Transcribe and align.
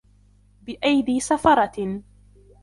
بِأَيدي 0.61 1.19
سَفَرَةٍ 1.19 2.01